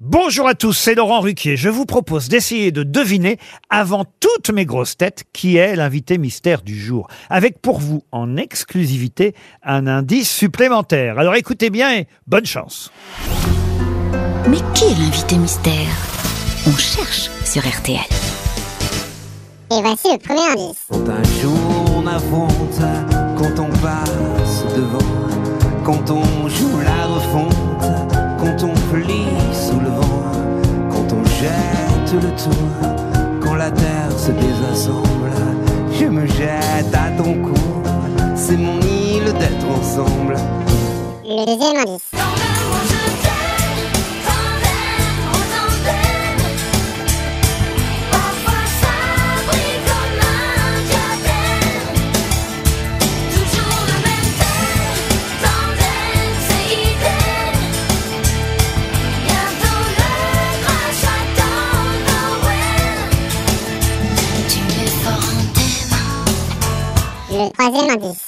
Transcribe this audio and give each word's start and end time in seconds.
Bonjour 0.00 0.46
à 0.46 0.54
tous, 0.54 0.74
c'est 0.74 0.94
Laurent 0.94 1.18
Ruquier. 1.18 1.56
Je 1.56 1.68
vous 1.68 1.84
propose 1.84 2.28
d'essayer 2.28 2.70
de 2.70 2.84
deviner, 2.84 3.36
avant 3.68 4.04
toutes 4.20 4.50
mes 4.50 4.64
grosses 4.64 4.96
têtes, 4.96 5.24
qui 5.32 5.56
est 5.56 5.74
l'invité 5.74 6.18
mystère 6.18 6.62
du 6.62 6.78
jour. 6.78 7.08
Avec 7.30 7.60
pour 7.60 7.80
vous, 7.80 8.04
en 8.12 8.36
exclusivité, 8.36 9.34
un 9.64 9.88
indice 9.88 10.30
supplémentaire. 10.30 11.18
Alors 11.18 11.34
écoutez 11.34 11.68
bien 11.68 11.96
et 11.96 12.06
bonne 12.28 12.46
chance. 12.46 12.92
Mais 14.48 14.58
qui 14.72 14.84
est 14.84 14.98
l'invité 15.00 15.36
mystère? 15.36 15.88
On 16.68 16.76
cherche 16.76 17.28
sur 17.44 17.66
RTL. 17.68 17.98
Et 19.72 19.82
voici 19.82 20.12
le 20.12 20.18
premier 20.18 20.46
indice. 20.52 20.86
Quand 20.90 21.08
un 21.08 21.24
jour 21.42 21.96
on 21.96 22.06
affronte, 22.06 22.80
quand 23.36 23.60
on 23.60 23.70
passe 23.80 24.64
devant, 24.76 25.82
quand 25.82 26.08
on 26.12 26.48
joue 26.48 26.78
la 26.84 27.06
refonte, 27.06 27.57
le 32.20 33.40
quand 33.40 33.54
la 33.54 33.70
terre 33.70 34.12
se 34.16 34.30
désassemble, 34.32 35.30
je 35.92 36.06
me 36.06 36.26
jette 36.26 36.94
à 36.94 37.10
ton 37.16 37.34
cou, 37.42 37.82
c'est 38.34 38.56
mon 38.56 38.80
île 38.80 39.32
d'être 39.38 39.66
ensemble. 39.78 40.36
Le 41.24 41.46
deuxième 41.46 41.76
indice. 41.76 42.17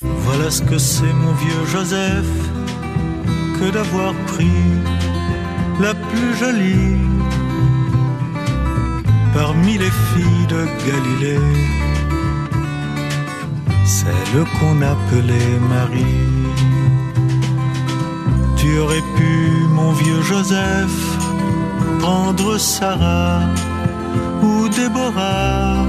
Voilà 0.00 0.50
ce 0.50 0.62
que 0.62 0.78
c'est 0.78 1.12
mon 1.12 1.32
vieux 1.34 1.64
Joseph 1.66 2.32
que 3.58 3.70
d'avoir 3.70 4.12
pris 4.26 4.62
la 5.80 5.94
plus 5.94 6.34
jolie 6.36 6.96
parmi 9.32 9.78
les 9.78 9.90
filles 10.08 10.46
de 10.48 10.62
Galilée, 10.86 11.46
celle 13.84 14.44
qu'on 14.58 14.80
appelait 14.82 15.58
Marie. 15.68 16.24
Tu 18.56 18.78
aurais 18.78 19.06
pu, 19.16 19.32
mon 19.70 19.92
vieux 19.92 20.22
Joseph, 20.22 20.98
prendre 22.00 22.58
Sarah 22.58 23.42
ou 24.42 24.68
Déborah 24.68 25.86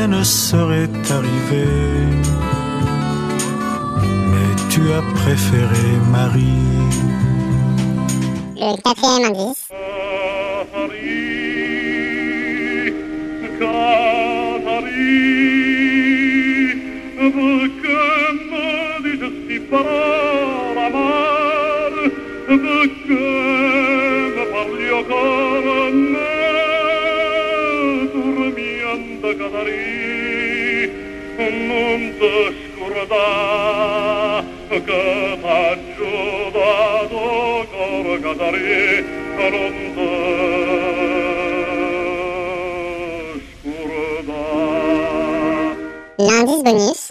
rien 0.00 0.08
ne 0.08 0.24
serait 0.24 0.88
arrivé. 1.10 1.66
Mais 4.30 4.52
tu 4.70 4.80
as 4.92 5.02
préféré 5.14 5.88
Marie. 6.10 6.42
Le 8.56 8.76
quatrième 8.82 9.24
indice. 9.30 9.70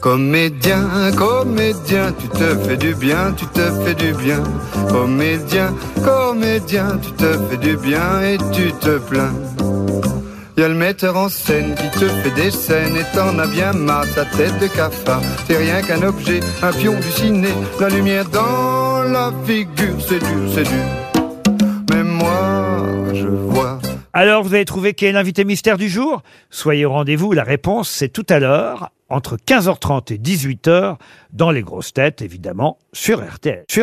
Comédien, 0.02 1.12
comédien, 1.18 2.14
tu 2.20 2.28
te 2.30 2.56
fais 2.66 2.78
du 2.78 2.96
bien, 2.96 3.34
tu 3.38 3.46
te 3.48 3.62
fais 3.84 3.96
du 3.96 4.14
bien. 4.14 4.44
Comédien, 4.90 5.74
comédien, 6.04 7.00
tu 7.02 7.12
te 7.12 7.34
fais 7.50 7.58
du 7.58 7.76
bien 7.78 8.22
et 8.22 8.38
tu 8.54 8.72
te 8.74 8.98
plains. 8.98 9.34
Y 10.60 10.64
a 10.64 10.68
le 10.68 10.76
metteur 10.76 11.16
en 11.16 11.30
scène 11.30 11.74
qui 11.74 11.90
te 11.98 12.06
fait 12.06 12.32
des 12.32 12.52
scènes 12.52 12.98
et 12.98 13.06
t'en 13.16 13.40
as 13.40 13.48
bien 13.48 13.72
marre, 13.72 14.04
sa 14.04 14.26
tête 14.26 14.60
de 14.60 14.68
cafard. 14.68 15.22
C'est 15.48 15.56
rien 15.56 15.82
qu'un 15.82 16.04
objet, 16.04 16.42
un 16.62 16.74
pion 16.74 16.96
du 17.00 17.10
ciné, 17.12 17.48
la 17.80 17.88
lumière 17.88 18.28
dans 18.28 19.04
la 19.04 19.32
figure, 19.46 19.96
c'est 20.06 20.20
dur, 20.20 20.52
c'est 20.54 20.64
dur. 20.64 21.64
Mais 21.94 22.04
moi, 22.04 23.14
je 23.14 23.28
vois. 23.30 23.80
Alors 24.12 24.44
vous 24.44 24.54
avez 24.54 24.66
trouvé 24.66 24.94
qui 24.94 25.06
est 25.06 25.14
l'invité 25.14 25.46
mystère 25.46 25.78
du 25.78 25.88
jour? 25.88 26.24
Soyez 26.50 26.84
au 26.84 26.92
rendez-vous, 26.92 27.32
la 27.32 27.46
réponse 27.46 27.90
c'est 27.90 28.10
tout 28.10 28.26
à 28.28 28.40
l'heure, 28.40 28.92
entre 29.08 29.38
15h30 29.38 30.14
et 30.14 30.18
18h, 30.18 30.98
dans 31.32 31.52
les 31.52 31.62
grosses 31.62 31.94
têtes 31.94 32.22
évidemment, 32.22 32.80
sur 32.92 33.24
RTL. 33.24 33.64
Sur 33.70 33.78